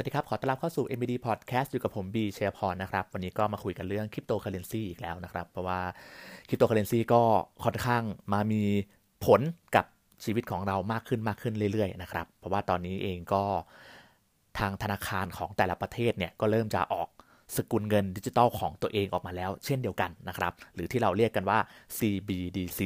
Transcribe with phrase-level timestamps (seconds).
[0.00, 5.80] วัสดีครับ ขอต้อนรับเข้าสู่ MBD Podcast อยู่กับผมบีเชียพรนะครับ วันนี้ก็มาคุยกันเรื่องคริปโตเคอเรนซีอีกแล้วนะครับ เพราะว่า
[6.48, 7.22] คริปโตเคอเรนซีก็
[7.64, 8.02] ค่อนข้าง
[8.32, 8.62] มามี
[9.24, 9.40] ผล
[9.76, 9.84] กับ
[10.24, 13.42] ชีวิตของเรามากขึ้นมากขึ้นเรื่อยๆนะครับ เพราะว่าตอนนี้เองก็
[14.58, 17.08] ทางธนาคารของแต่ละประเทศเนี่ยก็เริ่มจะออก
[17.56, 21.58] สกุลเงินดิจิตอลของตัวเองออกมาแล้ว เช่นเดียวกันนะครับ หรือที่เราเรียกกันว่า
[21.98, 22.80] CBDC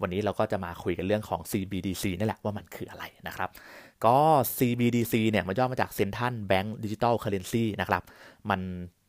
[0.00, 3.50] วันนี้เราก็จะมาคุยกันเรื่องของ CBDC นี่แหละว่ามันคืออะไรนะครับ
[4.06, 4.18] ก็
[4.56, 8.02] CBDC เนี่ยมันย่อมาจาก Central Bank Digital Currency นะครับ
[8.50, 8.60] มัน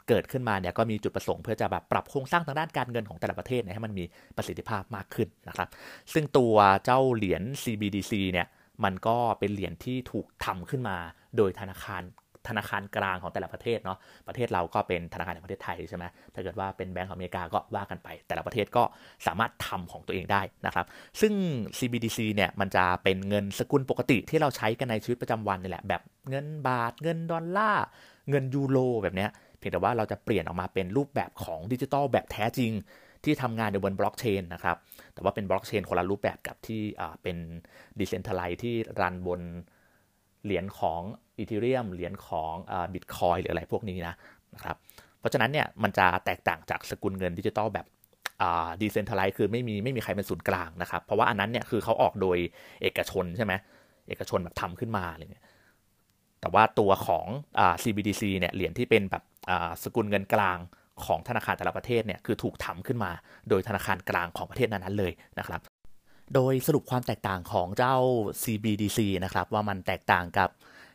[0.07, 4.03] เกิดขึ้นมาเนี่ยก็มีจุดประสงค์เพื่อจะแบบปรับโครงสร้างทางด้านการเงินของแต่ละประเทศให้มันมี
[4.37, 5.67] ประสิทธิภาพมากขึ้นนะครับ
[6.13, 6.55] ซึ่งตัว
[6.85, 8.47] เจ้าเหรียญ CBDC เนี่ย
[8.83, 10.97] มันก็เป็นเหรียญที่ถูกทำขึ้นมา
[11.37, 12.01] โดยธนาคาร
[12.49, 13.97] ธนาคารกลางของแต่ละประเทศเนาะ
[14.27, 18.83] ประเทศเราก็เป็นธนาคารแห่งประเทศไทยใช่ไหมถ้าเกิดว่าเป็นแบงก์ของอเมริกาก็ว่ากันไป แต่ละประเทศก็
[19.27, 20.85] สามารถทำของตัวเองได้นะครับ
[21.21, 21.33] ซึ่ง
[21.77, 27.85] CBDC เนี่ยมันจะเป็นเงินสกุลปกติที่เราใช้กันในชีวิตประจำวันนี่แหละแบบเงินบาท เงินดอลลาร์
[28.29, 32.71] เงินยูโรแบบเนี้ยเพียงแต่ว่าเราจะเปลี่ยนออกมาเป็นรูปแบบของดิจิทัลแบบแท้จริง
[33.23, 34.77] ที่ทำงานอยู่บนบล็อกเชนนะครับ
[35.13, 36.81] แต่ว่าเป็นบล็อกเชนคนละรูปแบบกับที่
[37.23, 37.37] เป็น
[37.99, 39.41] decentralized ที่รันบน
[40.43, 41.01] เหรียญของ
[41.37, 42.53] Ethereum เหรียญของ
[42.93, 44.15] บิตคอยหรืออะไรพวกนี้นะ
[44.55, 44.75] นะครับ
[45.19, 47.87] เพราะฉะนั้นเนี่ยมันจะแตกต่างจากสกุลเงินดิจิตอลแบบ
[48.81, 52.37] decentralized คือไม่มีไม่มีใครเป็นศูนย์กลางนะครับ เพราะว่าอันนั้นเนี่ยคือเขาออกโดย
[52.81, 53.53] เอกชนใช่ไหม
[54.09, 55.45] เอกชนแบบทำขึ้นมาอะไรเงี้ย
[56.41, 57.25] แต่ว่าตัวของ
[57.83, 59.23] CBDC เนี่ยเหรียญที่เป็นแบบ
[59.83, 60.57] สกุลเงินกลาง
[61.05, 63.11] ของธนาคารแต่ละประเทศเนี่ยคือถูกทำขึ้นมา
[63.49, 65.61] โดยธนาคารกลางของประเทศนั้นๆเลยนะครับ
[66.35, 67.95] โดยสรุปความแตกต่างของเจ้า
[68.43, 70.49] CBDC นะครับว่ามันแตกต่างกับ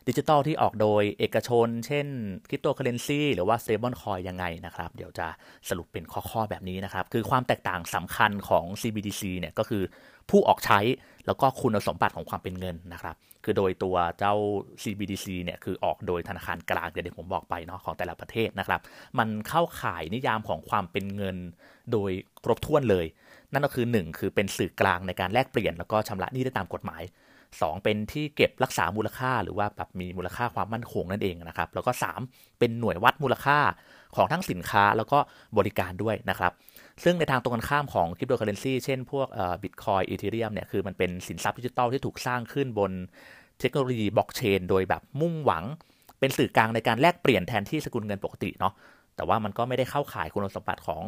[0.08, 2.06] ดิจิตอลที่ออกโดยเอกชน เช่น
[2.48, 5.26] คริปโตเคอเรนซีหรือว่า stable coin ยังไงนะครับ เดี๋ยวจะ
[5.68, 9.82] สรุปเป็นข้อๆแบบนี้นะครับ คือความแตกต่างสำคัญของ CBDC เนี่ยก็คือ
[10.30, 10.80] ผู้ออกใช้
[11.26, 14.34] แล้วก็คุณสมบัติของความเป็นเงินนะครับ คือโดยตัวเจ้า
[14.82, 18.80] CBDC เนี่ยคือออกโดยธนาคารกลางเดี๋ยวผมบอกไปเนาะของแต่ละประเทศนะครับ
[19.18, 21.36] มันเข้าข่ายนิยามของความเป็นเงิน
[21.92, 22.10] โดย
[22.44, 23.06] ครบถ้วนเลย
[23.52, 27.02] นั่นก็คือ 1 คือเป็นสื่อกลางในการแลกเปลี่ยนแล้วก็ชำระหนี้ได้ตามกฎหมาย
[27.60, 31.90] 2 เป็นที่เก็บรักษามูลค่า หรือว่าแบบมีมูลค่าความมั่นคงนั่นเองนะครับ แล้วก็
[32.26, 33.58] 3 เป็นหน่วยวัดมูลค่า
[34.16, 35.18] ของทั้งสินค้าแล้วก็
[35.58, 36.52] บริการด้วยนะครับ
[37.04, 39.26] ซึ่งในทางตรงกันข้ามของคริปโตเคอเรนซีเช่นพวก
[39.62, 42.92] Bitcoin Ethereum เนี่ยคือมันเป็นสินทรัพย์ดิจิตอลที่ถูกสร้างขึ้นบน
[43.60, 45.64] เทคโนโลยีบล็อกเชนโดยแบบมุ่งหวัง
[46.20, 48.72] เป็นสื่อกลางในการแลกเปลี่ยนแทนที่สกุลเงินปกติเนาะ
[49.16, 51.02] แต่ว่ามันก็ไม่ได้เข้าข่ายคุณสมบัติของ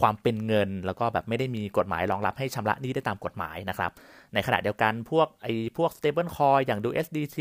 [0.00, 3.90] ความเป็นเงิน แล้วก็แบบไม่ได้มีกฎหมายรองรับให้ชำระหนี้ได้ตามกฎหมายนะครับ
[4.34, 7.38] ในขณะเดียวกันพวกไอ้พวก stable coin อย่าง USDT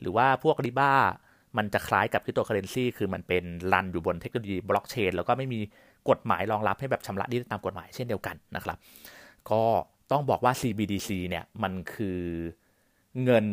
[0.00, 0.92] หรือว่าพวก Riba
[1.56, 5.60] มันจะคล้ายกับคริปโตเคอเรนซีคือมันเป็นรันอยู่บนเทคโนโลยีบล็อกเชนแล้วก็ไม่มี
[6.10, 8.78] กฎหมายรองรับให้แบบชำระหนี้ได้ตามกฎหมายเช่นเดียวกันนะครับ
[9.50, 9.62] ก็
[10.10, 12.20] ต้องบอกว่า CBDC เนี่ยมันคือ
[13.24, 13.46] เงิน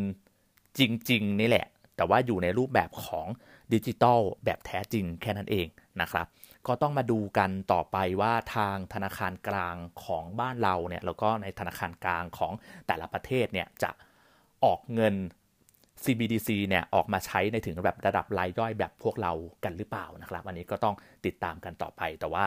[0.79, 1.65] จริง ๆ นี่แหละ
[1.95, 3.27] แต่ว่าอยู่ในรูปแบบของ
[3.73, 5.67] ดิจิตอลแบบแท้จริงแค่นั้นเอง
[6.01, 6.25] นะครับ
[6.67, 12.53] ก็ต้องมาดูกันต่อไปว่าทางธนาคารกลางของบ้านเราเนี่ยแล้วก็ในธนาคารกลางของ
[12.87, 13.91] แต่ละประเทศเนี่ยจะ
[14.65, 15.15] ออกเงิน
[16.03, 19.31] CBDC เนี่ยออกมาใช้ในถึงแบบระดับรายย่อยแบบพวกเรา
[19.63, 20.95] กันหรือเปล่านะครับ อันนี้ก็ต้อง
[21.25, 22.45] ติดตามกันต่อไป แต่ว่า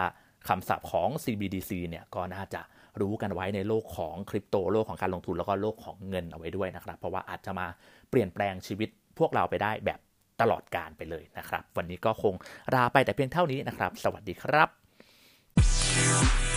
[0.48, 2.60] คำศัพท์ของ CBDC เนี่ยก็น่าจะ
[3.00, 7.66] รู้กันไว้ในโลกของคริปโตโลกของการลงทุนแล้วก็โลกของเงินเอาไว้ด้วยนะครับ เพราะว่าอาจจะมา
[8.10, 8.88] เปลี่ยนแปลงชีวิต
[9.18, 10.00] พวกเราไปได้แบบ
[10.40, 12.34] ตลอดการไปเลยนะครับ วันนี้ก็คง
[12.74, 16.49] ลาไปแต่เพียงเท่านี้นะครับ สวัสดีครับ